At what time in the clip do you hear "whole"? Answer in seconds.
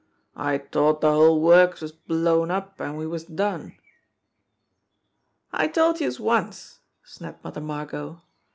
1.11-1.39